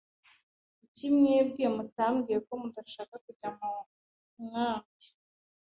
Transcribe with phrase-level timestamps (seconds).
[0.77, 3.49] Kuki mwebwe mutambwiye ko mudashaka kujya
[4.37, 5.07] mukambi?